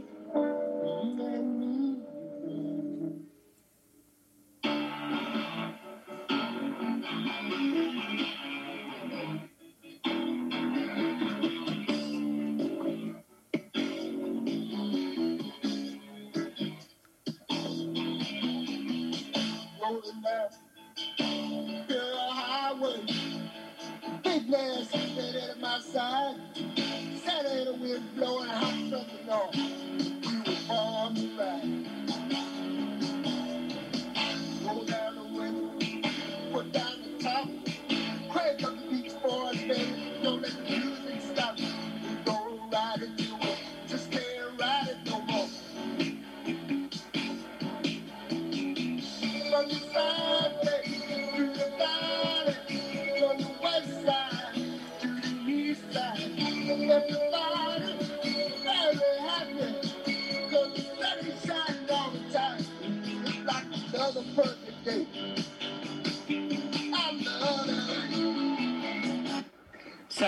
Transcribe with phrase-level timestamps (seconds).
[0.00, 0.39] Mm-hmm.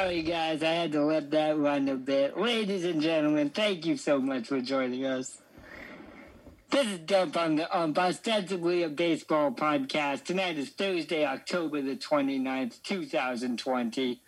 [0.03, 2.37] Sorry, guys, I had to let that run a bit.
[2.37, 5.39] Ladies and gentlemen, thank you so much for joining us.
[6.71, 10.25] This is Dump on the Ump, ostensibly a baseball podcast.
[10.25, 14.21] Tonight is Thursday, October the 29th, 2020.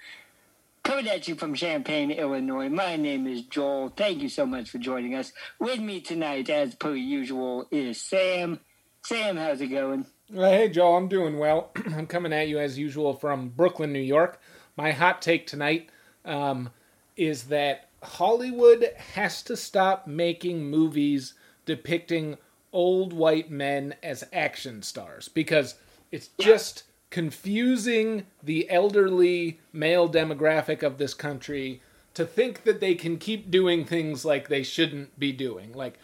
[0.84, 2.68] Coming at you from Champaign, Illinois.
[2.68, 3.88] My name is Joel.
[3.88, 5.32] Thank you so much for joining us.
[5.58, 8.60] With me tonight, as per usual, is Sam.
[9.02, 10.06] Sam, how's it going?
[10.32, 11.72] Uh, Hey, Joel, I'm doing well.
[11.92, 14.40] I'm coming at you as usual from Brooklyn, New York.
[14.76, 15.88] My hot take tonight
[16.24, 16.70] um,
[17.16, 22.36] is that Hollywood has to stop making movies depicting
[22.72, 25.76] old white men as action stars because
[26.10, 31.80] it's just confusing the elderly male demographic of this country
[32.12, 35.98] to think that they can keep doing things like they shouldn't be doing, like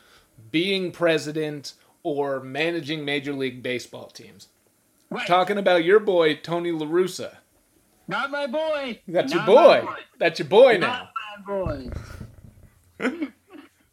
[0.50, 4.48] being president or managing Major League Baseball teams.
[5.10, 5.26] Right.
[5.26, 7.38] Talking about your boy, Tony La Russa.
[8.10, 9.00] Not my boy.
[9.06, 9.93] That's your Not my boy.
[10.19, 11.09] That's your boy now.
[11.41, 11.91] Not my boy.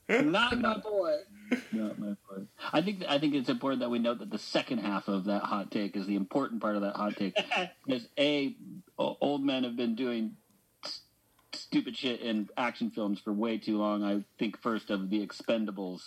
[0.09, 1.16] Not my boy.
[1.72, 2.47] Not my point.
[2.73, 5.44] I think I think it's important that we note that the second half of that
[5.44, 7.35] hot take is the important part of that hot take
[7.85, 8.55] because a
[8.97, 10.35] old men have been doing
[10.84, 11.01] s-
[11.53, 14.03] stupid shit in action films for way too long.
[14.03, 16.01] I think first of the Expendables,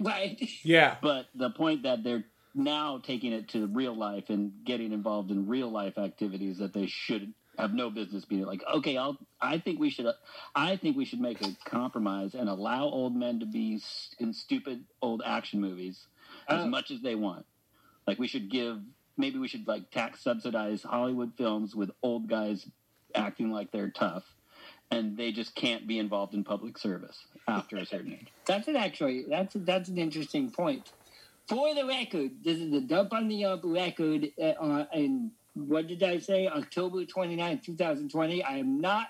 [0.00, 0.40] Right.
[0.64, 0.96] Yeah.
[1.02, 2.24] but the point that they're
[2.54, 6.86] now taking it to real life and getting involved in real life activities that they
[6.86, 10.06] should have no business being like okay i'll i think we should
[10.56, 13.80] i think we should make a compromise and allow old men to be
[14.18, 16.06] in stupid old action movies
[16.48, 16.66] as Oh.
[16.66, 17.46] much as they want
[18.06, 18.80] like we should give
[19.16, 22.66] maybe we should like tax subsidize hollywood films with old guys
[23.14, 24.24] acting like they're tough
[24.90, 28.74] and they just can't be involved in public service after a certain age That's an
[28.76, 30.90] actually that's that's an interesting point.
[31.48, 34.30] For the record, this is the dump on the ump record.
[34.40, 36.48] Uh, uh, and what did I say?
[36.48, 38.42] October 29th, 2020.
[38.42, 39.08] I am not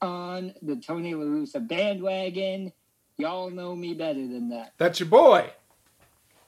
[0.00, 2.72] on the Tony La Russa bandwagon.
[3.16, 4.72] Y'all know me better than that.
[4.78, 5.50] That's your boy.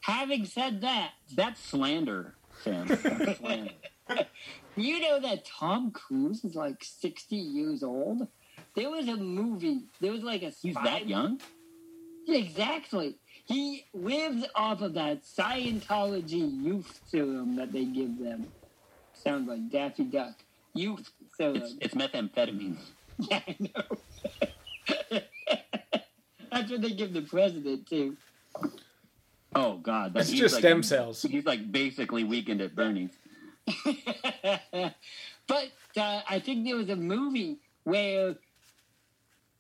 [0.01, 3.73] Having said that, that's slander sam That's slander.
[4.77, 8.27] you know that Tom Cruise is like 60 years old?
[8.75, 9.85] There was a movie.
[10.01, 11.41] There was like a he's spy that young
[12.29, 13.17] Exactly.
[13.45, 18.47] He lives off of that Scientology youth serum that they give them.
[19.23, 20.35] Sounds like Daffy Duck.
[20.75, 21.57] Youth serum.
[21.57, 22.77] it's, it's methamphetamine
[23.19, 25.21] yeah, I know.
[26.51, 28.17] That's what they give the president too.
[29.55, 31.23] Oh God, It's just like- stem cells.
[31.23, 33.11] He's like basically Weekend at Bernie's.
[33.85, 38.35] but uh, I think there was a movie where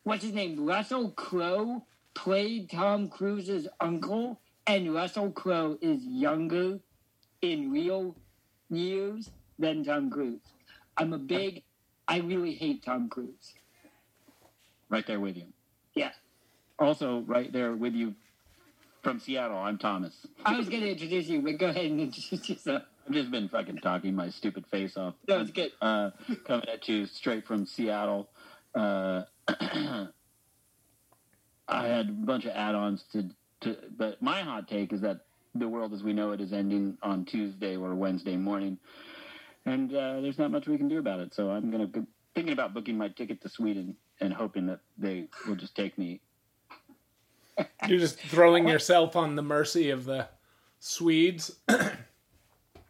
[0.05, 0.65] what's his name?
[0.65, 1.85] Russell Crowe
[2.15, 6.81] played Tom Cruise's uncle, and Russell Crowe is younger
[7.43, 8.17] in real
[8.71, 9.31] years
[9.63, 10.41] than Tom Cruise.
[10.99, 11.63] I'm a big.
[12.07, 13.55] I really hate Tom Cruise.
[14.91, 15.47] Right there with you.
[15.95, 16.11] Yeah.
[16.79, 18.15] Also, right there with you
[19.03, 19.57] from Seattle.
[19.57, 20.27] I'm Thomas.
[20.45, 22.83] I was going to introduce you, but go ahead and introduce yourself.
[23.07, 25.15] I've just been fucking talking my stupid face off.
[25.27, 25.73] No, it's good.
[25.81, 26.11] Uh,
[26.47, 28.29] coming at you straight from Seattle.
[28.75, 30.09] Uh, I
[31.69, 33.31] had a bunch of add-ons to,
[33.63, 35.21] to, but my hot take is that
[35.55, 38.79] the world as we know it is ending on Tuesday or Wednesday morning,
[39.67, 41.35] and uh, there's not much we can do about it.
[41.35, 45.29] So I'm gonna go, thinking about booking my ticket to Sweden and hoping that they
[45.47, 46.21] will just take me.
[47.89, 50.29] You're just throwing yourself on the mercy of the
[50.81, 51.53] Swedes.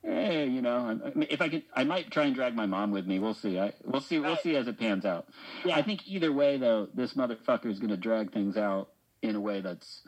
[0.04, 2.66] Hey, you know, I- I mean, if I could, I might try and drag my
[2.66, 3.20] mom with me.
[3.20, 3.60] We'll see.
[3.60, 4.18] I, we'll see.
[4.18, 5.28] We'll see as it pans out.
[5.64, 5.76] Yeah.
[5.76, 8.88] I think either way, though, this motherfucker is going to drag things out
[9.22, 10.02] in a way that's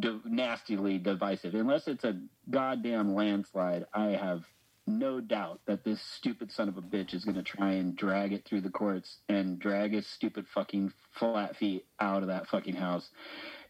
[0.00, 1.54] d- nastily divisive.
[1.54, 2.20] Unless it's a
[2.50, 4.44] goddamn landslide, I have
[4.86, 8.32] no doubt that this stupid son of a bitch is going to try and drag
[8.32, 12.76] it through the courts and drag his stupid fucking flat feet out of that fucking
[12.76, 13.10] house.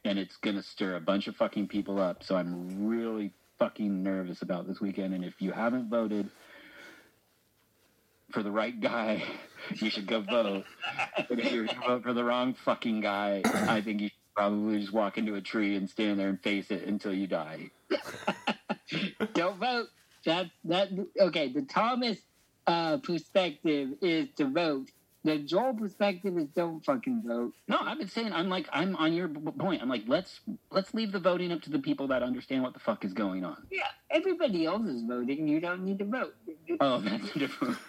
[0.04, 2.22] And it's going to stir a bunch of fucking people up.
[2.22, 5.14] So I'm really fucking nervous about this weekend.
[5.14, 6.28] And if you haven't voted
[8.30, 9.22] for the right guy,
[9.74, 10.64] you should go vote.
[11.16, 15.16] If to vote for the wrong fucking guy, I think you should probably just walk
[15.16, 17.70] into a tree and stand there and face it until you die.
[19.32, 19.88] Don't vote.
[20.26, 20.88] That that
[21.20, 21.48] okay.
[21.48, 22.18] The Thomas
[22.66, 24.90] uh, perspective is to vote.
[25.24, 27.52] The Joel perspective is don't fucking vote.
[27.66, 29.82] No, I've been saying I'm like I'm on your b- point.
[29.82, 30.40] I'm like let's
[30.70, 33.44] let's leave the voting up to the people that understand what the fuck is going
[33.44, 33.56] on.
[33.72, 35.48] Yeah, everybody else is voting.
[35.48, 36.34] You don't need to vote.
[36.80, 37.78] Oh, that's different.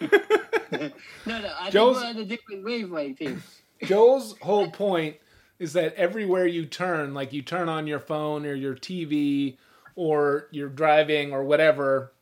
[0.70, 1.52] No, no.
[1.58, 3.40] I Joel's- think we're on a different wavelength here.
[3.84, 5.16] Joel's whole point
[5.58, 9.56] is that everywhere you turn, like you turn on your phone or your TV
[9.96, 12.12] or you're driving or whatever,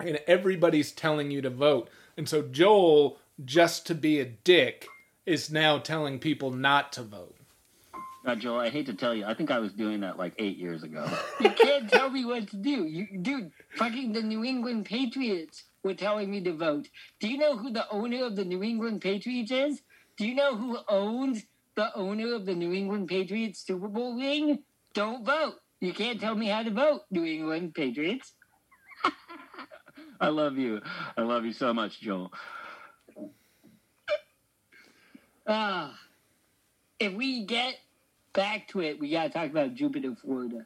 [0.00, 1.88] and everybody's telling you to vote.
[2.16, 4.86] And so Joel, just to be a dick,
[5.24, 7.36] is now telling people not to vote.
[8.24, 10.56] God, Joel, I hate to tell you, I think I was doing that like eight
[10.56, 11.08] years ago.
[11.40, 12.84] You can't tell me what to do.
[12.84, 16.88] You, dude, fucking the New England Patriots were telling me to vote.
[17.20, 19.80] Do you know who the owner of the New England Patriots is?
[20.16, 21.44] Do you know who owns
[21.76, 24.58] the owner of the New England Patriots Super Bowl ring?
[24.92, 25.54] Don't vote.
[25.80, 28.32] You can't tell me how to vote, New England Patriots.
[30.20, 30.80] I love you.
[31.16, 32.32] I love you so much, Joel.
[35.46, 35.94] Ah,
[36.98, 37.76] if we get
[38.32, 40.64] back to it, we gotta talk about Jupiter, Florida.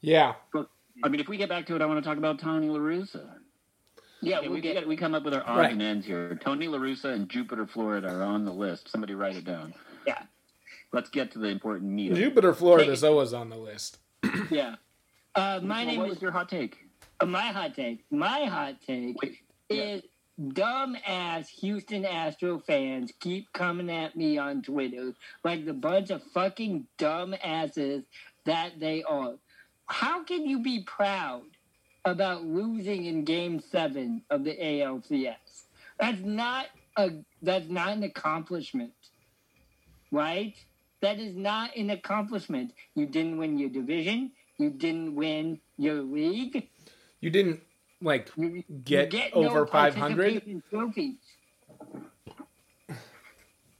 [0.00, 0.34] Yeah.
[0.52, 0.68] But,
[1.02, 2.78] I mean, if we get back to it, I want to talk about Tony La
[2.78, 3.26] Russa.
[4.22, 4.74] Yeah, Yeah, we'll we, get.
[4.74, 5.72] get, we come up with our odds Right.
[5.72, 6.38] and ends here.
[6.42, 8.90] Tony La Russa and Jupiter, Florida are on the list.
[8.90, 9.74] Somebody write it down.
[10.06, 10.22] Yeah.
[10.92, 12.14] Let's get to the important meat.
[12.14, 13.98] Jupiter, Florida Jupiter, Florida's always on the list.
[14.50, 14.76] Yeah.
[15.34, 16.78] Uh, my Well, name what is was your hot take?
[17.24, 18.04] My hot take.
[18.10, 19.82] My hot take Wait, yeah.
[19.82, 20.02] is
[20.52, 25.14] dumb ass Houston Astro fans keep coming at me on Twitter
[25.44, 28.04] like the bunch of fucking dumb asses
[28.44, 29.34] that they are.
[29.86, 31.44] How can you be proud
[32.04, 35.36] about losing in game seven of the ALCS?
[35.98, 36.66] That's not
[36.96, 38.92] a that's not an accomplishment.
[40.10, 40.54] Right?
[41.00, 42.72] That is not an accomplishment.
[42.94, 44.32] You didn't win your division.
[44.58, 46.68] You didn't win your league.
[47.20, 47.60] You didn't
[48.00, 50.62] like You, Get you over no 500?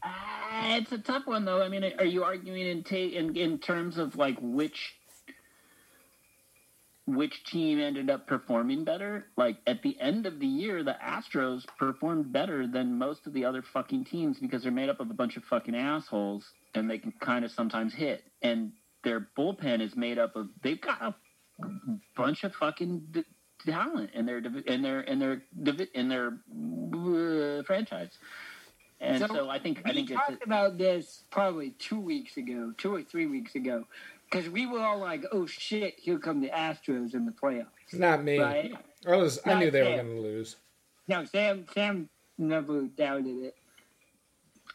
[0.02, 1.62] Uh, it's a tough one, though.
[1.62, 4.94] I mean, are you arguing in, ta- in in terms of like which
[7.06, 9.26] which team ended up performing better?
[9.36, 13.44] Like at the end of the year, the Astros performed better than most of the
[13.44, 16.44] other fucking teams because they're made up of a bunch of fucking assholes
[16.74, 18.24] and they can kind of sometimes hit.
[18.42, 18.72] And
[19.04, 21.14] their bullpen is made up of they've got a
[22.17, 23.25] bunch of fucking d-
[23.64, 25.43] talent in their in their in their
[25.94, 26.38] in their
[27.58, 28.19] uh, franchise.
[29.00, 32.37] And so, So, I think I we think talked it's about this probably two weeks
[32.38, 33.85] ago, two or three weeks ago,
[34.31, 38.25] because we were all like, "Oh shit, here come the Astros in the playoffs." not
[38.25, 38.38] me.
[38.38, 38.73] Right?
[39.06, 40.56] I was I knew they were going to lose.
[41.08, 41.67] No, Sam.
[41.75, 42.08] Sam
[42.38, 43.55] never doubted it.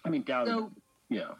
[0.06, 0.72] I mean down So,
[1.10, 1.32] yeah.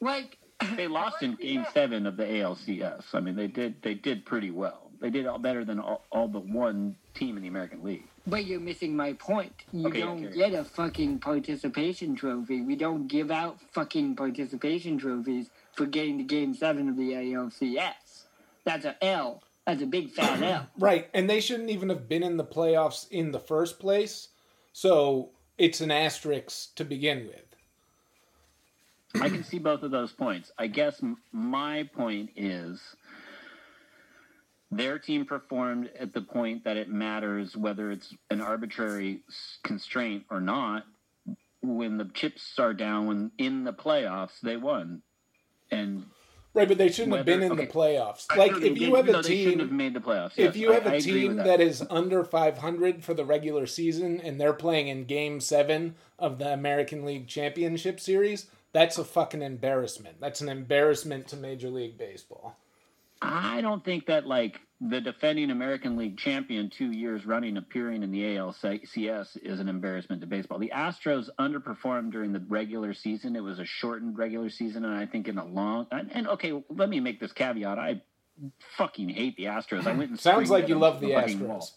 [0.00, 0.38] like,
[0.76, 3.04] They lost in game seven of the ALCS.
[3.14, 4.90] I mean they did they did pretty well.
[5.00, 8.04] They did all better than all, all but one team in the American League.
[8.26, 9.52] but you're missing my point.
[9.72, 10.34] You Okay, don't okay.
[10.36, 12.62] get a fucking participation trophy.
[12.62, 18.24] We don't give out fucking participation trophies for getting to Game Seven of the ALCS.
[18.64, 19.42] That's a L.
[19.66, 20.68] That's a big fat L.
[20.78, 24.28] Right, and they shouldn't even have been in the playoffs in the first place.
[24.72, 27.43] So it's an asterisk to begin with.
[29.20, 30.50] I can see both of those points.
[30.58, 32.80] I guess m- my point is
[34.70, 39.20] their team performed at the point that it matters whether it's an arbitrary
[39.62, 40.84] constraint or not.
[41.62, 45.02] When the chips are down, when in the playoffs, they won.
[45.70, 46.04] And
[46.52, 47.64] Right, but they shouldn't have been in okay.
[47.66, 48.26] the playoffs.
[48.36, 50.32] Like if you did- have a shouldn't have team, made the playoffs.
[50.38, 54.40] if you have I a team that is under 500 for the regular season and
[54.40, 60.20] they're playing in Game Seven of the American League Championship Series, that's a fucking embarrassment.
[60.20, 62.56] That's an embarrassment to Major League Baseball.
[63.22, 68.10] I don't think that like the defending American League champion two years running appearing in
[68.10, 70.58] the ALCS is an embarrassment to baseball.
[70.58, 73.36] The Astros underperformed during the regular season.
[73.36, 76.52] It was a shortened regular season, and I think in a long and, and okay,
[76.68, 77.78] let me make this caveat.
[77.78, 78.02] I
[78.76, 79.86] fucking hate the Astros.
[79.86, 81.40] I went and Sounds like you love the Astros.
[81.40, 81.68] wall.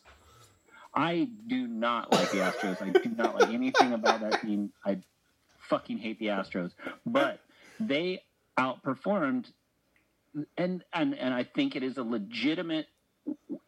[0.96, 2.82] I do not like the Astros.
[2.82, 4.74] I do not like anything about that team.
[4.84, 4.98] I
[5.70, 6.72] fucking hate the Astros.
[7.06, 7.40] But
[7.80, 8.24] they
[8.58, 9.46] outperformed
[10.58, 12.88] and and and I think it is a legitimate.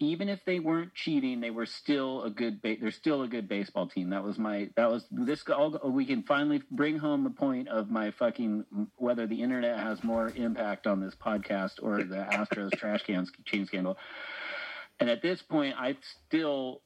[0.01, 2.62] Even if they weren't cheating, they were still a good.
[2.62, 4.12] Ba- they're still a good baseball team.
[4.12, 4.70] That was my.
[4.77, 5.44] That was this.
[5.50, 8.65] All, we can finally bring home the point of my fucking
[8.96, 13.65] whether the internet has more impact on this podcast or the Astros trash can chain
[13.65, 13.98] scandal.
[15.01, 16.82] And at this point, I still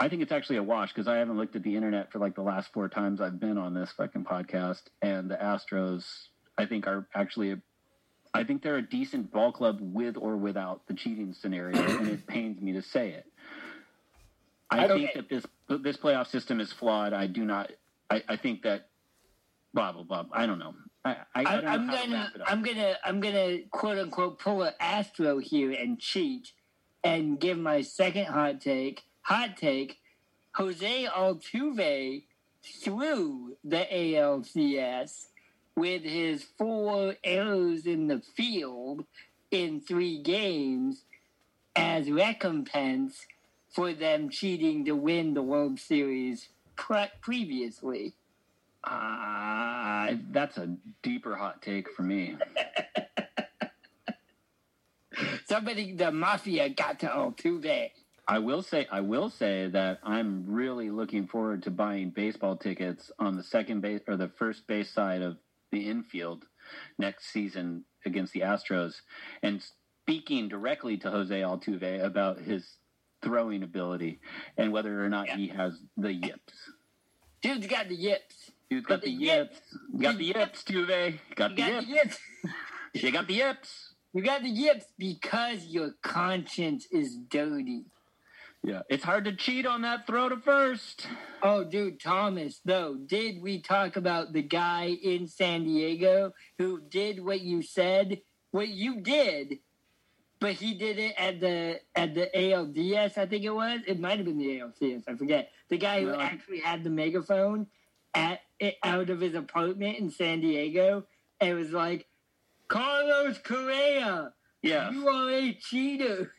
[0.00, 2.34] I think it's actually a wash because I haven't looked at the internet for like
[2.36, 6.04] the last four times I've been on this fucking podcast, and the Astros
[6.56, 7.58] I think are actually a,
[8.32, 12.26] I think they're a decent ball club with or without the cheating scenario, and it
[12.26, 13.26] pains me to say it.
[14.70, 15.06] I Okay.
[15.06, 15.46] think that this
[15.82, 17.12] this playoff system is flawed.
[17.12, 17.72] I do not.
[18.10, 18.90] I, I think that
[19.74, 20.26] blah blah blah.
[20.32, 20.74] I don't know.
[21.04, 22.32] I, I, I I, don't know I'm how gonna.
[22.46, 26.52] I'm gonna, I'm gonna quote unquote pull an Astro here and cheat,
[27.02, 29.02] and give my second hot take.
[29.28, 30.00] Hot take:
[30.52, 32.22] Jose Altuve
[32.62, 35.26] threw the ALCS
[35.76, 39.04] with his four arrows in the field
[39.50, 41.04] in three games
[41.76, 43.26] as recompense
[43.68, 48.14] for them cheating to win the World Series pre- previously.
[48.82, 52.38] Uh, that's a deeper hot take for me.
[55.44, 57.90] Somebody, the mafia, got to Altuve.
[58.28, 63.12] I will say I will say that I'm really looking forward to buying baseball tickets
[63.20, 65.38] on the second base or the first base side of
[65.72, 66.46] the infield
[66.98, 68.96] next season against the Astros
[69.42, 69.62] and
[70.04, 72.78] speaking directly to Jose Altuve about his
[73.22, 74.20] throwing ability
[74.58, 76.54] and whether or not he has the yips.
[77.42, 78.50] Dude's got the yips.
[78.70, 79.60] Dude's got But the the yips.
[79.60, 81.20] yips- Got the yips, Tuve.
[81.36, 81.86] Got the got yips.
[81.86, 82.18] the yips.
[82.94, 83.94] You got the yips.
[84.14, 87.84] You got the yips because your conscience is dirty.
[88.64, 88.82] Yeah.
[88.90, 91.06] It's hard to cheat on that throw to first.
[91.42, 97.24] Oh, dude, Thomas, though, did we talk about the guy in San Diego who did
[97.24, 98.20] what you said?
[98.50, 99.58] What you did,
[100.40, 103.80] but he did it at the at the ALDS, I think it was.
[103.86, 105.50] It might have been the ALCS, I forget.
[105.68, 107.66] The guy who I- actually had the megaphone
[108.14, 108.40] at
[108.82, 111.04] out of his apartment in San Diego
[111.40, 112.06] and was like,
[112.68, 114.90] Carlos Correa, Yeah.
[114.90, 116.32] you are a cheater.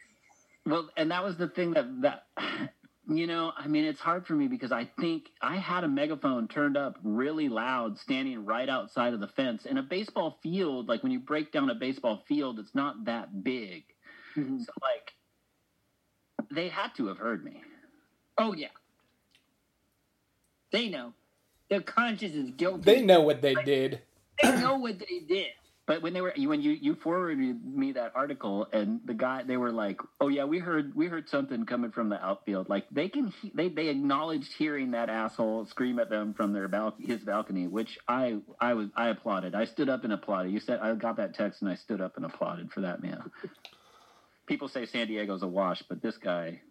[0.69, 2.23] Well, and that was the thing that that
[3.09, 6.47] you know, I mean, it's hard for me because I think I had a megaphone
[6.47, 10.87] turned up really loud, standing right outside of the fence in a baseball field.
[10.87, 13.83] Like when you break down a baseball field, it's not that big,
[14.35, 14.63] Mhm.
[14.63, 15.13] so like
[16.51, 17.63] they had to have heard me.
[18.37, 18.67] Oh yeah.
[20.71, 21.13] They know.
[21.69, 22.83] Their conscience is guilty.
[22.83, 24.01] They know what they did.
[24.41, 25.47] They know what they did.
[25.89, 29.57] But when they were when you you forwarded me that article and the guy they
[29.57, 33.09] were like, "Oh yeah, we heard we heard something coming from the outfield." Like they
[33.09, 37.23] can he- they they acknowledged hearing that asshole scream at them from their bal- his
[37.23, 39.55] balcony, which I I was I applauded.
[39.55, 40.51] I stood up and applauded.
[40.51, 43.31] You said I got that text and I stood up and applauded for that man.
[44.45, 46.61] People say San Diego's a wash, but this guy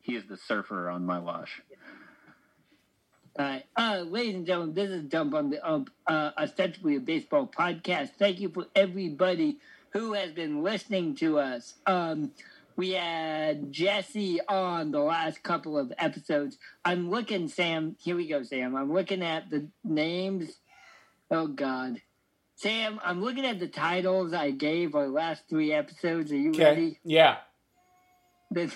[0.00, 1.60] he is the surfer on my wash.
[3.90, 8.10] Uh, ladies and gentlemen, this is Dump on the Ump, uh, ostensibly a baseball podcast.
[8.10, 9.58] Thank you for everybody
[9.92, 11.74] who has been listening to us.
[11.86, 12.30] Um,
[12.76, 16.56] we had Jesse on the last couple of episodes.
[16.84, 17.96] I'm looking, Sam.
[17.98, 18.76] Here we go, Sam.
[18.76, 20.52] I'm looking at the names.
[21.28, 22.00] Oh, God.
[22.54, 26.30] Sam, I'm looking at the titles I gave our last three episodes.
[26.30, 26.62] Are you Okay.
[26.64, 26.98] ready?
[27.02, 27.38] Yeah.
[28.52, 28.72] The,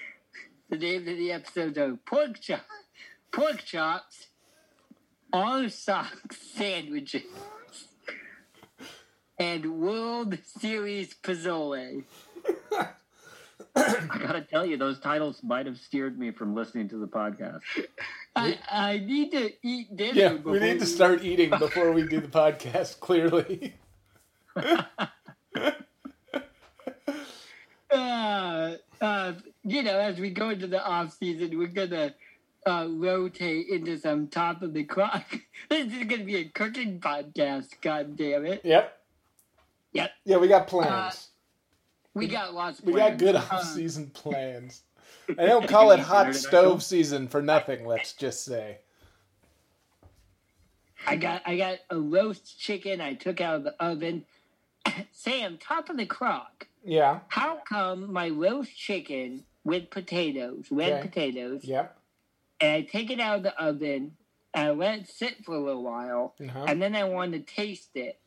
[0.70, 2.64] the names of the episodes are pork chop,
[3.32, 4.28] pork chops,
[5.34, 7.22] all socks sandwiches,
[9.36, 12.04] and World Series Pozole.
[13.76, 17.62] I gotta tell you, those titles might have steered me from listening to the podcast.
[18.36, 20.12] I, I need to eat dinner.
[20.14, 23.74] Yeah, we need to start eating before we do the podcast, clearly.
[27.90, 32.12] Uh, uh, you know, as we go into the off season, we're gonna
[32.66, 35.24] uh, rotate into some top of the clock.
[35.68, 37.68] this is gonna be a cooking podcast.
[37.82, 38.62] God damn it!
[38.64, 38.98] Yep.
[39.92, 40.10] Yep.
[40.24, 41.28] Yeah, we got plans.
[42.14, 42.78] We got lots.
[42.80, 44.82] Of we got good Uh, off-season plans.
[45.38, 47.86] I don't call it hot stove season for nothing.
[47.86, 48.78] Let's just say.
[51.06, 54.24] I got I got a roast chicken I took out of the oven.
[55.12, 56.66] Sam, top of the crock.
[56.84, 57.20] Yeah.
[57.28, 61.08] How come my roast chicken with potatoes, red Okay.
[61.08, 61.96] potatoes, Yep.
[62.60, 64.16] And I take it out of the oven
[64.54, 66.64] and I let it sit for a little while, Uh-huh.
[66.68, 68.20] and then I want to taste it,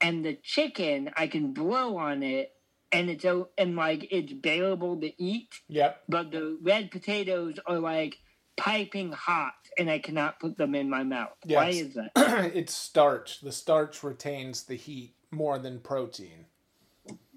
[0.00, 2.54] and the chicken I can blow on it,
[2.92, 3.24] and it's
[3.56, 6.02] and like it's bearable to eat, Yep.
[6.08, 8.18] but the red potatoes are like
[8.56, 11.32] piping hot, and I cannot put them in my mouth.
[11.46, 12.10] Why is that?
[12.54, 13.40] it's starch.
[13.40, 16.44] The starch retains the heat more than protein.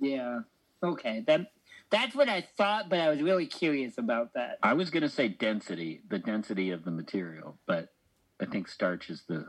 [0.01, 0.39] Yeah.
[0.83, 1.23] Okay.
[1.25, 1.51] That
[1.95, 4.57] that's what I thought, but I was really curious about that.
[4.61, 7.93] I was going to say density, the density of the material, but
[8.41, 9.45] I think starch is the.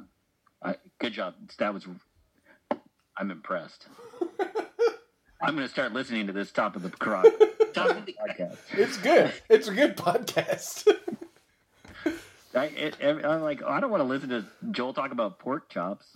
[0.63, 1.35] I, good job.
[1.59, 1.87] That was.
[3.19, 3.87] I'm impressed.
[5.43, 7.25] I'm going to start listening to this top of the crop
[7.75, 8.57] Top of the- podcast.
[8.73, 9.33] It's good.
[9.51, 10.87] It's a good podcast.
[12.55, 15.69] I, it, I'm like, oh, I don't want to listen to Joel talk about pork
[15.69, 16.07] chops.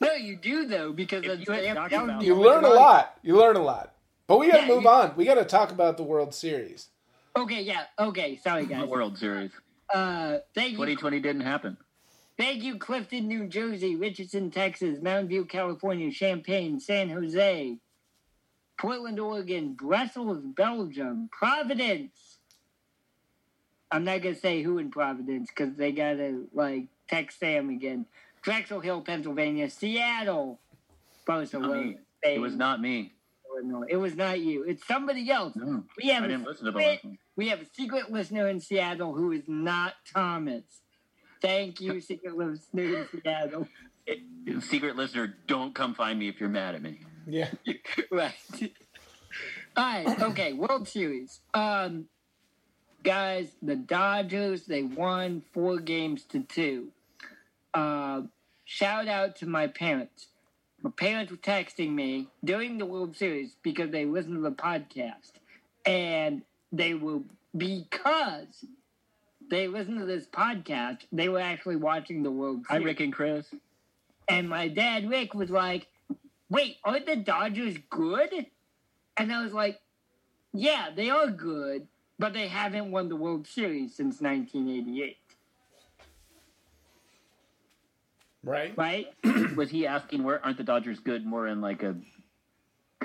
[0.00, 3.18] no, you do though because If it's you had they- about- you learn a lot.
[3.22, 3.91] You learn a lot.
[4.32, 5.14] But we got to Yeah, move you- on.
[5.14, 6.88] We got to talk about the World Series.
[7.36, 7.84] Okay, yeah.
[7.98, 8.80] Okay, sorry guys.
[8.80, 8.86] The.
[8.86, 9.50] World Series.
[9.92, 11.76] Uh, thank you, 2020 didn't happen.
[12.38, 17.76] thank you, Clifton, New Jersey, Richardson, Texas, Mountain View, California, Champaign, San Jose,
[18.78, 22.38] Portland, Oregon, Brussels, Belgium, Providence.
[23.90, 28.06] I'm not gonna say who in Providence because they gotta like text Sam again.
[28.40, 30.58] Drexel Hill, Pennsylvania, Seattle,
[31.26, 31.96] Barcelona, me.
[32.22, 33.12] Spain, It was not me.
[33.56, 33.86] Illinois.
[33.88, 34.62] It was not you.
[34.64, 35.54] It's somebody else.
[35.56, 37.18] No, We have I a didn't listen to the secret- last one.
[37.36, 40.64] we have a secret listener in Seattle who is not Thomas.
[41.40, 43.68] Thank you, secret listener in Seattle.
[44.06, 47.00] It- secret listener, don't come find me if you're mad at me.
[47.26, 47.50] Yeah.
[48.10, 48.34] right.
[49.76, 50.20] All right.
[50.22, 50.52] Okay.
[50.52, 51.40] World Series.
[51.54, 52.06] Um,
[53.04, 56.88] guys, the Dodgers they won four games to two.
[57.72, 58.22] Uh,
[58.64, 60.26] shout out to my parents.
[60.82, 65.32] My parents were texting me during the World Series because they listened to the podcast,
[65.86, 67.20] and they were
[67.56, 68.64] because
[69.48, 70.98] they listened to this podcast.
[71.12, 72.82] They were actually watching the World Series.
[72.82, 72.84] Hi.
[72.84, 73.46] Rick and Chris.
[74.28, 75.86] And my dad, Rick, was like,
[76.50, 78.46] Wait, aren't the Dodgers good?
[79.16, 79.80] And I was like,
[80.52, 81.86] Yeah, they are good,
[82.18, 85.16] but they haven't won the World Series since 1988,
[88.44, 88.72] Right?
[88.76, 89.06] right?
[89.56, 91.94] Was he asking where aren't the Dodgers good more in like a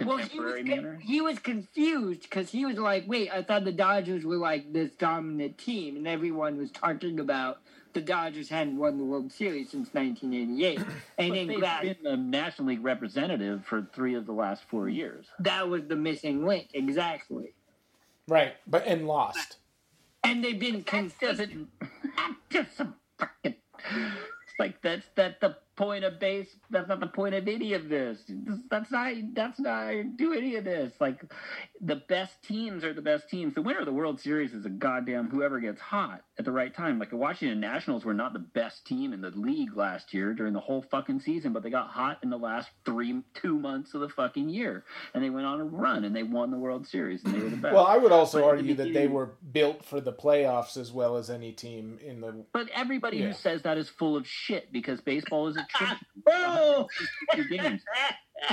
[0.04, 1.00] Well, he was, contemporary manner?
[1.02, 4.91] he was confused because he was like, Wait, I thought the Dodgers were like this
[4.93, 7.60] dominant team, and everyone was talking about
[7.93, 10.80] the Dodgers hadn't won the World Series since 1988.
[11.19, 14.63] And But then they've glad been the National League representative for three of the last
[14.69, 15.26] four years.
[15.39, 17.54] that was the missing link, exactly.
[18.28, 18.54] Right.
[18.67, 19.58] But and lost.
[20.23, 21.69] And they've been consistent.
[21.80, 22.39] doesn't.
[22.50, 23.56] Just some fucking.
[24.60, 26.47] Like that's that the point of base.
[26.69, 28.19] That's not the point of any of this.
[28.69, 29.13] That's not.
[29.33, 30.91] That's not do any of this.
[30.99, 31.21] Like
[31.79, 33.53] the best teams are the best teams.
[33.53, 36.75] The winner of the World Series is a goddamn whoever gets hot at the right
[36.75, 36.99] time.
[36.99, 40.53] Like the Washington Nationals were not the best team in the league last year during
[40.53, 44.01] the whole fucking season, but they got hot in the last three two months of
[44.01, 47.23] the fucking year, and they went on a run and they won the World Series
[47.23, 47.75] and they were the best.
[47.75, 50.75] Well, I would also But at the argue that they were built for the playoffs
[50.75, 52.45] as well as any team in the.
[52.51, 53.27] But everybody Yeah.
[53.27, 55.97] who says that is full of shit because baseball is a tradition.
[56.23, 57.82] 162 games.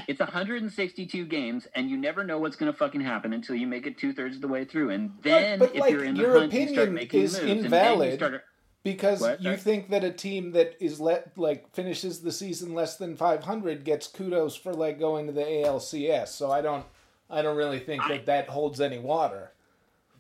[0.09, 3.87] It's 162 games, and you never know what's going to fucking happen until you make
[3.87, 6.23] it two thirds of the way through, and then but, if like, you're in the
[6.23, 8.15] your hunt, you start opinion making is moves, and invalid.
[8.15, 8.45] start-
[8.83, 9.43] Because What?
[9.43, 13.85] you think that a team that is let like finishes the season less than 500
[13.85, 16.29] gets kudos for like going to the ALCS.
[16.29, 16.85] So I don't
[17.31, 19.53] I don't really think I- that that holds any water.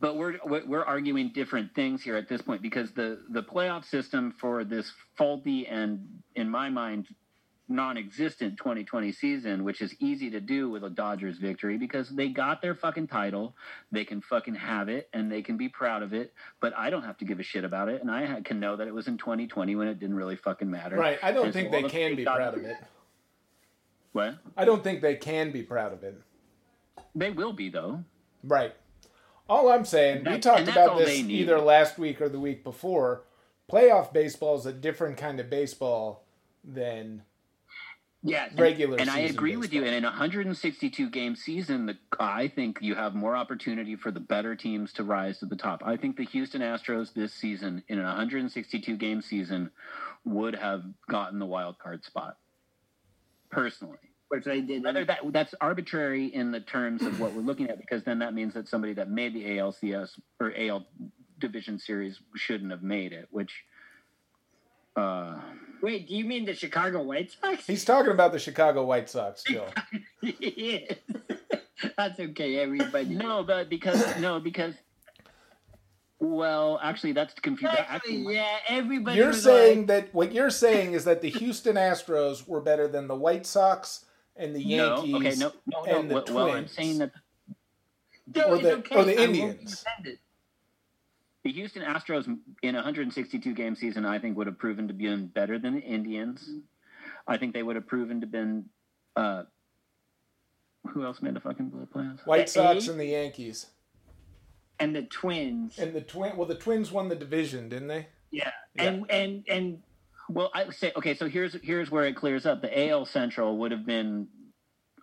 [0.04, 4.34] But we're we're arguing different things here at this point because the the playoff system
[4.38, 7.08] for this faulty and, in my mind,
[7.68, 12.60] non-existent 2020 season, which is easy to do with a Dodgers victory because they got
[12.60, 13.56] their fucking title,
[13.92, 16.34] they can fucking have it, and they can be proud of it.
[16.60, 18.86] But I don't have to give a shit about it, and I can know that
[18.86, 20.96] it was in 2020 when it didn't really fucking matter.
[20.96, 21.18] Right.
[21.22, 22.76] I don't And think all they the can be proud of it.
[24.12, 24.34] What?
[24.54, 26.20] I don't think they can be proud of it.
[27.14, 28.04] They will be though.
[28.42, 28.74] Right.
[29.48, 33.24] All I'm saying, we talked about this either last week or the week before.
[33.70, 36.24] Playoff baseball is a different kind of baseball
[36.62, 37.22] than
[38.26, 38.52] Yes.
[38.57, 39.85] regular And I season agree with you.
[39.85, 44.20] And in a 162 game season, the, I think you have more opportunity for the
[44.20, 45.83] better teams to rise to the top.
[45.85, 49.70] I think the Houston Astros this season, in a 162 game season,
[50.24, 52.38] would have gotten the wild card spot.
[53.50, 53.98] Personally,
[54.35, 54.83] Which they did.
[54.83, 58.35] whether that that's arbitrary in the terms of what we're looking at, because then that
[58.35, 60.87] means that somebody that made the ALCS or AL
[61.38, 63.64] Division Series shouldn't have made it, which.
[64.97, 65.37] Uh,
[65.83, 67.66] Wait, do you mean the Chicago White Sox?
[67.66, 69.66] He's talking about the Chicago White Sox still.
[70.20, 70.94] Yes.
[71.97, 73.14] That's okay, everybody.
[73.14, 74.75] No, but because no, because
[76.18, 77.77] well, actually, that's confusing.
[77.77, 79.18] Actually, yeah, everybody.
[79.18, 82.88] You're was saying like, that what you're saying is that the Houston Astros were better
[82.88, 84.03] than the White Sox
[84.37, 85.99] and the Yankees No, okay, no, no, no.
[86.01, 87.12] and the well, well, I'm saying that
[88.35, 88.94] no, or the- okay.
[88.97, 89.85] or the Indians.
[91.42, 92.27] the Houston Astros
[92.62, 95.81] in a 162 game season, I think, would have proven to be better than the
[95.83, 96.49] Indians.
[97.27, 98.66] I think they would have proven to been
[99.16, 99.44] uh,
[100.88, 102.27] Who else made the fucking blue playoffs?
[102.27, 102.88] White The Sox A's?
[102.88, 103.66] and the Yankees.
[104.81, 105.79] and the Twins.
[105.79, 108.07] And the twin well the Twins won the division, didn't they?
[108.31, 108.51] yeah.
[108.75, 108.83] Yeah.
[108.85, 109.83] And and and
[110.28, 111.14] Well, I say okay.
[111.14, 112.62] So here's here's where it clears up.
[112.62, 114.28] The AL Central would have been.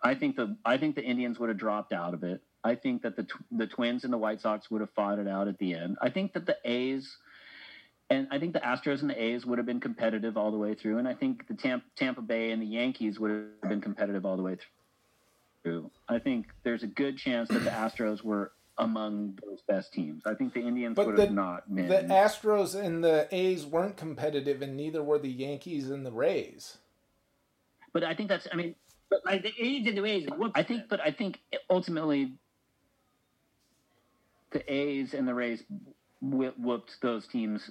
[0.04, 2.42] I think the I think the Indians would have dropped out of it.
[2.64, 5.48] I think that the the Twins and the White Sox would have fought it out
[5.48, 5.98] at the end.
[6.02, 7.18] I think that the A's.
[8.10, 10.76] And I think the Astros and the A's would have been competitive all the way
[10.76, 14.26] through, and I think the Tampa, Tampa Bay and the Yankees would have been competitive
[14.26, 14.58] all the way
[15.64, 15.90] through.
[16.10, 20.24] I think there's a good chance that the Astros were among those best teams.
[20.26, 21.88] I think the Indians But would the- have not been.
[21.88, 26.78] The Astros and the A's weren't competitive, and neither were the Yankees and the Rays.
[27.94, 28.48] but I think that's.
[28.52, 28.76] I mean,
[29.10, 32.34] but like the A's and the Rays I think, but I think ultimately
[34.52, 35.64] the A's and the Rays
[36.22, 37.70] whooped those teams.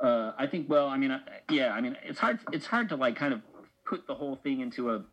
[0.00, 0.68] Uh, I think.
[0.68, 1.18] Well, I mean,
[1.50, 1.72] yeah.
[1.72, 2.40] I mean, it's hard.
[2.52, 3.40] It's hard to like kind of
[3.86, 5.04] put the whole thing into a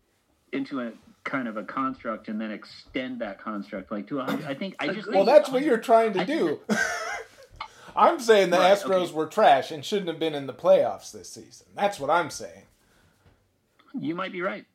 [0.52, 0.92] into a
[1.24, 4.46] kind of a construct and then extend that construct like to a hundred.
[4.46, 5.10] I think I just.
[5.10, 6.60] Well, that's what you're trying to do.
[7.96, 9.14] I'm saying the Right, Astros okay.
[9.14, 11.68] were trash and shouldn't have been in the playoffs this season.
[11.76, 12.64] That's what I'm saying.
[14.00, 14.66] You might be right.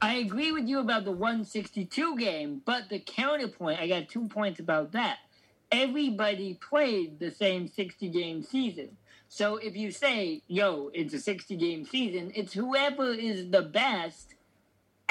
[0.00, 4.58] I agree with you about the 162 game, but the counterpoint, I got two points
[4.58, 5.18] about that.
[5.70, 8.96] Everybody played the same 60 game season.
[9.28, 14.34] So if you say, yo, it's a 60 game season, it's whoever is the best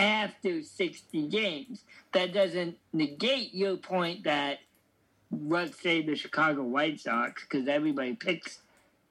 [0.02, 1.84] after 60 games.
[2.14, 4.60] That doesn't negate your point that,
[5.32, 8.60] let's say, the Chicago White Sox, because everybody picks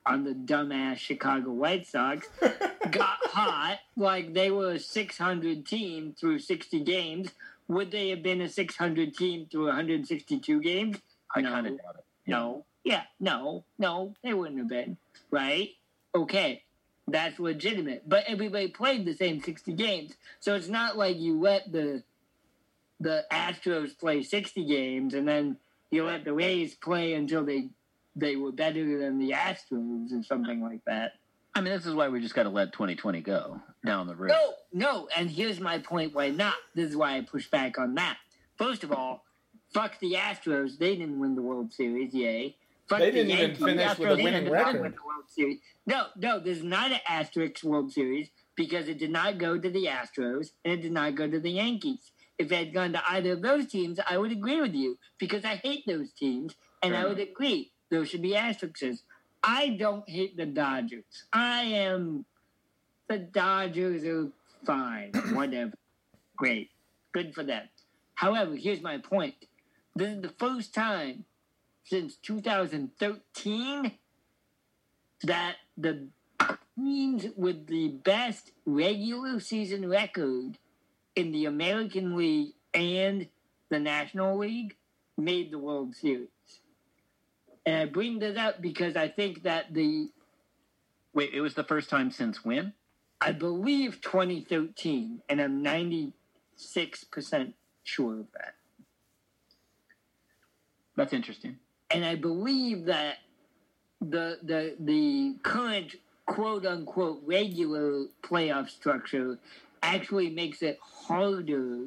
[0.04, 2.26] on the dumbass Chicago White Sox,
[2.90, 7.30] got hot, like they were a 600 team through 60 games,
[7.68, 10.98] would they have been a 600 team through 162 games?
[11.34, 11.50] I No.
[11.50, 12.04] kind of doubt it.
[12.26, 12.64] No.
[12.82, 14.96] Yeah, no, no, they wouldn't have been.
[15.30, 15.70] Right?
[16.14, 16.64] Okay.
[17.10, 18.08] That's legitimate.
[18.08, 20.14] But everybody played the same 60 games.
[20.40, 22.02] So it's not like you let the
[23.02, 25.56] the Astros play 60 games and then
[25.90, 27.70] you let the Rays play until they
[28.14, 31.12] they were better than the Astros or something like that.
[31.54, 34.28] I mean, this is why we just got to let 2020 go down the road.
[34.28, 36.54] No, no, and here's my point why not.
[36.74, 38.18] This is why I push back on that.
[38.56, 39.24] First of all,
[39.72, 40.78] fuck the Astros.
[40.78, 42.56] They didn't win the World Series, yay.
[42.90, 43.64] Fuck They the didn't even Yankees.
[43.64, 44.74] finish with a winning record.
[44.96, 45.58] the World Series.
[45.86, 49.86] No, no, there's not an asterisk World Series because it did not go to the
[49.86, 52.10] Astros and it did not go to the Yankees.
[52.36, 55.44] If it had gone to either of those teams, I would agree with you because
[55.44, 59.04] I hate those teams and Fair I would agree those should be asterisks.
[59.44, 61.04] I don't hate the Dodgers.
[61.32, 62.24] I am
[63.08, 64.32] the Dodgers are
[64.66, 65.74] fine, whatever.
[66.36, 66.70] Great.
[67.12, 67.68] Good for them.
[68.16, 69.34] However, here's my point.
[69.94, 71.24] This is the first time
[71.90, 73.92] since 2013
[75.24, 76.06] that the
[76.76, 80.56] teams with the best regular season record
[81.16, 83.26] in the American League and
[83.70, 84.76] the National League
[85.18, 86.28] made the World Series.
[87.66, 90.10] And I bring this up because I think that the
[91.12, 92.72] Wait, it was the first time since when?
[93.20, 96.12] I believe 2013, and I'm 96%
[97.82, 98.54] sure of that.
[100.94, 101.58] That's interesting.
[101.90, 103.18] And I believe that
[104.00, 109.38] the the the current quote unquote regular playoff structure
[109.82, 111.86] actually makes it harder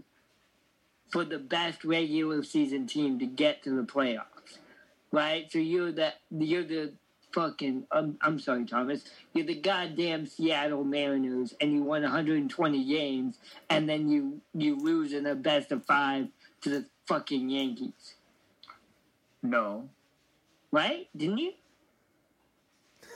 [1.09, 4.57] for the best regular season team to get to the playoffs.
[5.11, 5.51] Right?
[5.51, 6.93] So you're the you're the
[7.33, 9.03] fucking I'm, I'm sorry, Thomas.
[9.33, 13.37] You're the goddamn Seattle Mariners and you won 120 games
[13.69, 16.27] and then you you lose in a best of 5
[16.61, 18.15] to the fucking Yankees.
[19.43, 19.89] No.
[20.71, 21.07] Right?
[21.15, 21.51] Didn't you?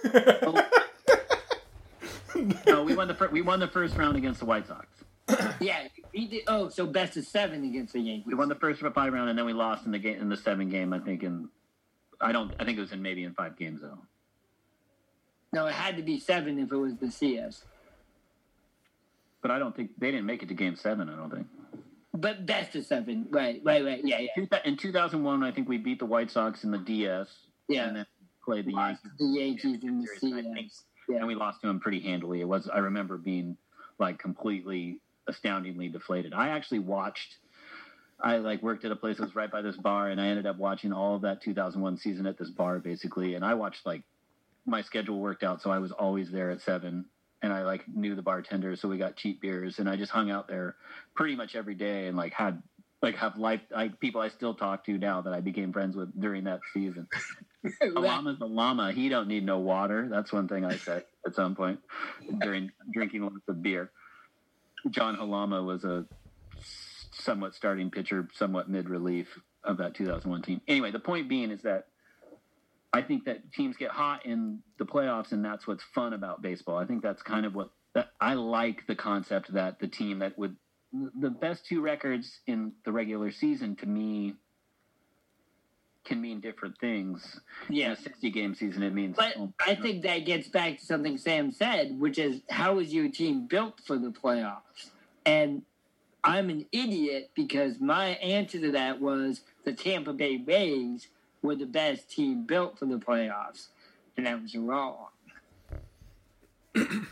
[2.68, 4.88] No, we won the fir- we won the first round against the White Sox.
[5.60, 5.88] Yeah.
[6.48, 8.28] Oh, so best of seven against the Yankees.
[8.28, 10.38] We won the first five round, and then we lost in the game in the
[10.38, 10.94] seven game.
[10.94, 11.50] I think in
[12.22, 12.54] I don't.
[12.60, 13.98] I think it was in maybe in five games though.
[15.52, 17.64] No, it had to be seven if it was the CS.
[19.42, 21.10] But I don't think they didn't make it to game seven.
[21.10, 21.48] I don't think.
[22.22, 23.28] But best of seven.
[23.30, 24.02] Right, right, right.
[24.04, 24.60] Yeah, yeah.
[24.66, 27.28] In 2001, I think we beat the White Sox in the DS.
[27.70, 27.88] Yeah.
[27.88, 28.06] And then
[28.44, 29.20] played the Lost Yankees.
[29.20, 30.84] the Yankees in the Series.
[31.10, 31.18] Yeah.
[31.18, 32.42] and we lost to them pretty handily.
[32.42, 33.58] It was I remember being
[34.00, 36.34] like completely astoundingly deflated.
[36.34, 37.38] I actually watched.
[38.20, 40.48] I like worked at a place that was right by this bar, and I ended
[40.48, 43.36] up watching all of that 2001 season at this bar basically.
[43.36, 44.02] And I watched like
[44.66, 47.06] my schedule worked out, so I was always there at seven,
[47.42, 50.32] and I like knew the bartender, so we got cheap beers, and I just hung
[50.32, 50.76] out there
[51.16, 52.62] pretty much every day, and like had
[53.02, 56.20] like have life like people I still talk to now that I became friends with
[56.20, 57.08] during that season.
[57.82, 58.94] A llama's a llama.
[58.94, 60.08] He don't need no water.
[60.10, 61.80] That's one thing I said at some point
[62.40, 63.92] during drinking lots of beer.
[64.90, 66.06] John Halama was a
[67.12, 69.28] somewhat starting pitcher, somewhat mid relief
[69.66, 70.62] of that 2001 team.
[70.68, 71.88] Anyway, the point being is that
[72.98, 76.78] I think that teams get hot in the playoffs, and that's what's fun about baseball.
[76.78, 80.38] I think that's kind of what that, I like the concept that the team that
[80.38, 80.56] would
[80.92, 84.34] the best two records in the regular season to me
[86.06, 87.40] can mean different things.
[87.70, 87.92] In Yeah.
[87.92, 89.16] a 60 game season, it means.
[89.16, 93.10] But I think that gets back to something Sam said, which is how is your
[93.10, 94.90] team built for the playoffs?
[95.24, 95.62] And
[96.24, 98.08] I'm an idiot because my
[98.38, 101.10] answer to that was the Tampa Bay Rays
[101.42, 103.68] were the best team built for the playoffs.
[104.18, 105.08] And I was wrong.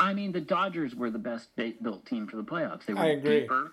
[0.00, 2.86] I mean, the Dodgers were the best built team for the playoffs.
[2.86, 3.72] They were deeper.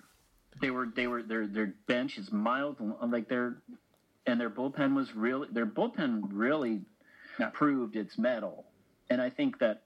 [0.61, 3.57] They were they were their their bench is mild, like their
[4.27, 6.81] and their bullpen was really their bullpen really
[7.53, 8.65] proved its mettle.
[9.09, 9.83] And I think that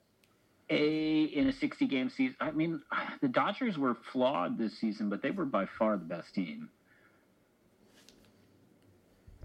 [0.69, 2.81] a in a sixty game season, I mean,
[3.21, 6.69] the Dodgers were flawed this season, but they were by far the best team.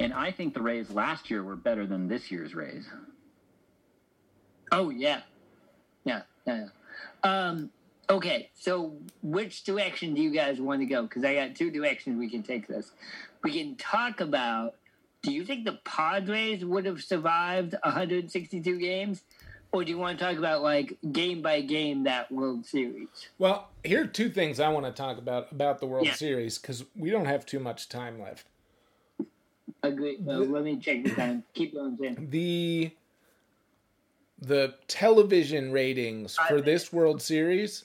[0.00, 2.86] And I think the Rays last year were better than this year's Rays.
[4.72, 5.20] Oh yeah.
[6.04, 6.68] Yeah, yeah.
[7.22, 7.70] Um
[8.08, 11.02] okay, so which direction do you guys want to go?
[11.02, 12.92] Because I got two directions we can take this.
[13.44, 14.74] We can talk about
[15.22, 19.22] do you think the Padres would have survived 162 games?
[19.72, 23.08] Or do you want to talk about like game by game that World Series?
[23.38, 26.14] Well, here are two things I want to talk about about the World Yeah.
[26.14, 28.46] Series because we don't have too much time left.
[29.82, 30.18] Agree.
[30.28, 31.42] Uh, let me check the time.
[31.54, 32.28] Keep going, Sam.
[32.30, 32.90] the
[34.42, 37.84] the television ratings for this World Series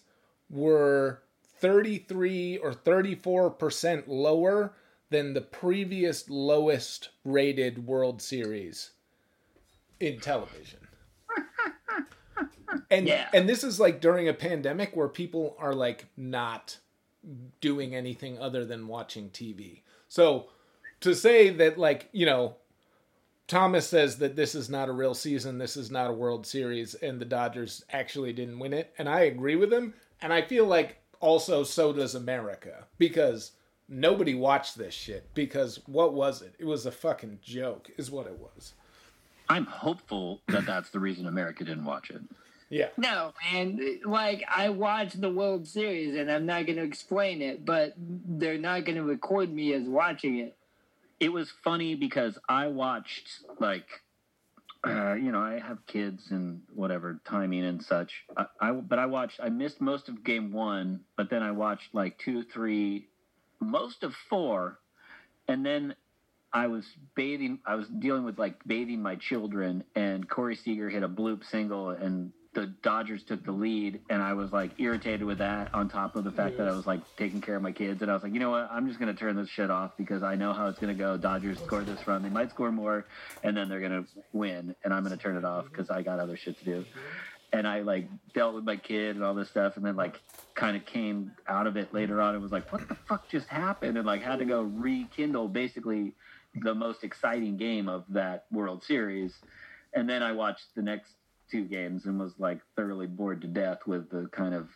[0.49, 1.21] were
[1.59, 4.73] 33 or 34 percent lower
[5.09, 8.91] than the previous lowest rated World Series
[9.99, 10.79] in television.
[12.91, 13.29] And Yeah.
[13.33, 16.77] and this is like during a pandemic where people are like not
[17.61, 19.81] doing anything other than watching TV.
[20.07, 20.47] So
[21.05, 22.55] to say that like, you know,
[23.47, 26.95] Thomas says that this is not a real season, this is not a World Series,
[26.95, 28.91] and the Dodgers actually didn't win it.
[28.97, 29.93] And I agree with him.
[30.19, 33.51] And I feel like also so does America because
[33.87, 35.31] nobody watched this shit.
[35.35, 36.55] Because what was it?
[36.57, 38.73] It was a fucking joke, is what it was.
[39.47, 42.21] I'm hopeful that that's the reason America didn't watch it.
[42.69, 42.87] Yeah.
[42.97, 47.63] No, and Like I watched the World Series, and I'm not going to explain it,
[47.63, 50.54] but they're not going to record me as watching it.
[51.19, 53.27] It was funny because I watched
[53.59, 53.87] like
[54.85, 58.25] uh, you know I have kids and whatever timing and such.
[58.37, 61.93] I, I but I watched I missed most of game one, but then I watched
[61.93, 63.07] like two, three,
[63.59, 64.79] most of four,
[65.47, 65.95] and then
[66.53, 67.59] I was bathing.
[67.65, 71.89] I was dealing with like bathing my children, and Corey Seager hit a bloop single,
[71.89, 75.71] and the Dodgers took the lead, and I was like irritated with that.
[75.73, 78.09] On top of the fact that I was like taking care of my kids, and
[78.09, 80.35] I was like, you know what, I'm just gonna turn this shit off because I
[80.35, 81.17] know how it's gonna go.
[81.17, 83.05] Dodgers score this run, they might score more,
[83.43, 86.37] and then they're gonna win, and I'm gonna turn it off because I got other
[86.37, 86.85] shit to do.
[87.51, 90.21] And I like dealt with my kid and all this stuff, and then like
[90.55, 92.35] kind of came out of it later on.
[92.35, 93.97] and was like, what the fuck just happened?
[93.97, 96.13] And like had to go rekindle basically
[96.63, 99.35] the most exciting game of that World Series.
[99.93, 101.11] And then I watched the next
[101.49, 104.69] two games and was like thoroughly bored to death with the kind of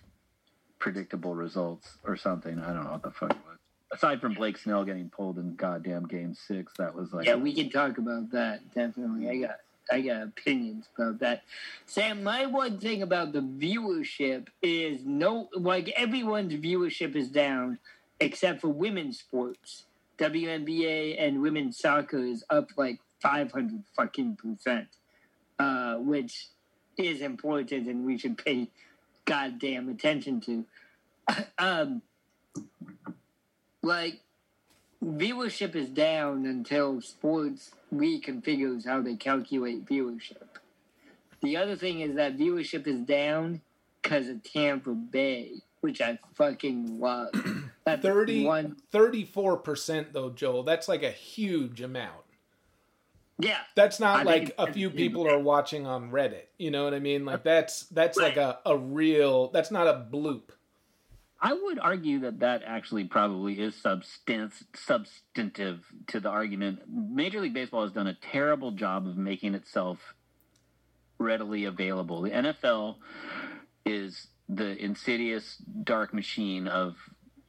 [0.79, 2.59] predictable results or something.
[2.59, 3.57] I don't know what the fuck it was.
[3.91, 7.53] Aside from Blake Snell getting pulled in goddamn game six, that was like Yeah, we
[7.53, 9.29] can talk about that definitely.
[9.29, 9.57] I got
[9.91, 11.43] I got opinions about that.
[11.85, 17.79] Sam, my one thing about the viewership is no like everyone's viewership is down
[18.19, 19.85] except for women's sports.
[20.17, 24.87] WNBA and women's soccer is up like five hundred fucking percent.
[25.57, 26.47] Uh, which
[27.07, 28.69] is important and we should pay
[29.25, 30.65] goddamn attention to.
[31.57, 32.01] um
[33.81, 34.19] like
[35.03, 40.43] viewership is down until sports reconfigures how they calculate viewership.
[41.41, 43.61] The other thing is that viewership is down
[44.01, 47.29] because of Tampa Bay, which I fucking love.
[47.85, 48.75] That's 30, one.
[48.93, 50.63] 34% though, Joel.
[50.63, 52.25] That's like a huge amount.
[53.41, 56.47] Yeah, That's not I like think a few people are watching on Reddit.
[56.57, 57.23] You know what I mean?
[57.23, 60.49] Like that's that's like a, a real that's not a bloop.
[61.41, 66.81] I would argue that that actually probably is substance, substantive to the argument.
[66.89, 69.99] Major League Baseball has done a terrible job of making itself
[71.17, 72.21] readily available.
[72.23, 72.97] The NFL
[73.85, 76.95] is the insidious dark machine of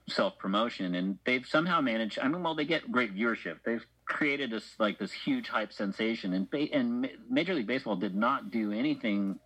[0.09, 2.21] self promotion, and they've somehow managed.
[2.21, 3.59] I mean, well, they get great viewership.
[3.65, 8.15] They've created this like this huge hype sensation, and ba- and Major League Baseball did
[8.15, 9.39] not do anything.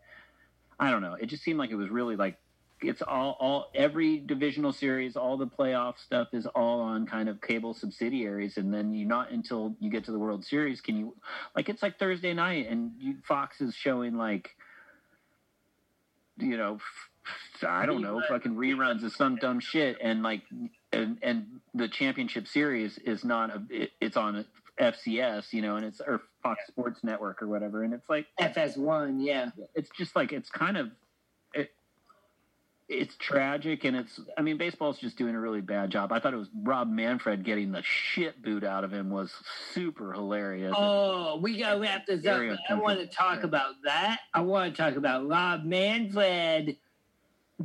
[0.81, 1.15] I don't know.
[1.15, 2.39] It just seemed like it was really like
[2.81, 7.41] it's all all every divisional series, all the playoff stuff is all on kind of
[7.41, 11.15] cable subsidiaries, and then you not until you get to the World Series can you
[11.55, 14.51] like it's like Thursday night, and you, Fox is showing like
[16.39, 16.79] you know.
[17.67, 20.43] I don't know, fucking reruns of some dumb shit, and like,
[20.95, 24.45] and and the championship series is not a, it, it's on
[24.81, 29.25] FCS, you know, and it's or Fox Sports Network or whatever, and it's like FS1,
[29.25, 29.51] yeah.
[29.75, 30.91] it's just like it's kind of
[31.53, 31.71] it,
[32.89, 36.35] it's tragic and it's i mean baseball's just doing a really bad job i thought
[36.35, 39.33] it was rob manfred getting the shit boot out of him was
[39.73, 42.41] super hilarious Oh, we gotta wrap this up.
[42.69, 44.21] I want to talk about that.
[44.35, 46.77] I want to talk about Rob Manfred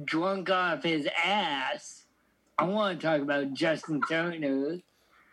[0.06, 1.99] drunk off his ass.
[2.60, 4.80] I want to talk about Justin Turner.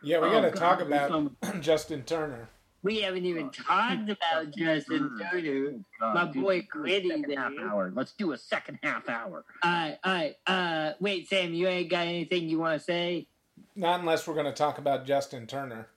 [0.02, 2.48] Yeah, we Oh, got to God, talk about some- Justin Turner.
[2.82, 5.72] We haven't even talked about Justin Turner.
[5.98, 6.82] God, My boy let's do a
[7.22, 10.34] Gritty half hour let's do a second half hour All right, all right.
[10.46, 13.26] Uh, wait, Sam, you ain't got anything you want to say?
[13.74, 15.88] Not unless we're going to talk about Justin Turner.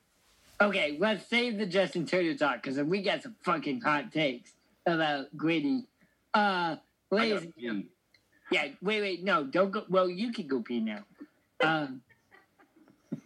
[0.60, 4.52] Okay, let's save the Justin Turner talk because we got some fucking hot takes
[4.88, 5.84] about Gritty.
[6.34, 6.80] Uh, I
[7.12, 7.86] ladies, gotta pee.
[8.52, 9.84] yeah, wait, wait, no, don't go.
[9.90, 11.04] Well, you can go pee now.
[11.62, 12.02] Um,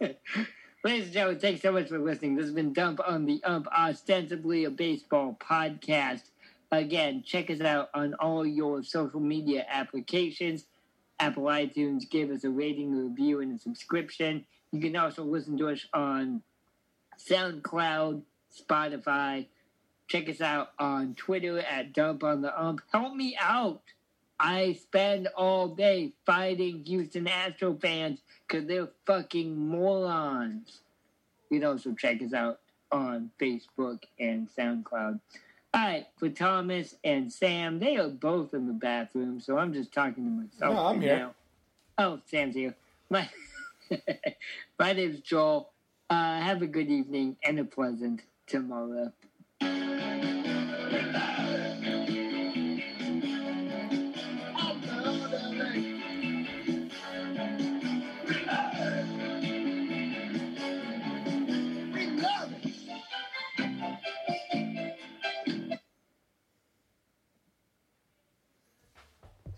[0.00, 2.36] ladies and gentlemen, thanks so much for listening.
[2.36, 6.22] This has been Dump on the Ump, ostensibly a baseball podcast.
[6.72, 10.66] Again, check us out on all your social media applications.
[11.20, 14.44] Apple iTunes, give us a rating, a review, and a subscription.
[14.72, 16.42] You can also listen to us on
[17.18, 19.46] SoundCloud, Spotify.
[20.08, 22.80] Check us out on Twitter at Dump on the Ump.
[22.92, 23.82] Help me out.
[24.38, 30.80] I spend all day fighting Houston Astro fans because they're fucking morons.
[31.50, 35.20] You can also check us out on Facebook and SoundCloud.
[35.72, 39.92] All right, for Thomas and Sam, they are both in the bathroom, so I'm just
[39.92, 40.74] talking to myself.
[40.74, 41.18] No, I'm right here.
[41.18, 41.34] now.
[41.98, 42.76] Oh, Sam's here.
[43.10, 43.28] My,
[44.78, 45.70] my name's Joel.
[46.10, 49.12] Uh, have a good evening and a pleasant tomorrow.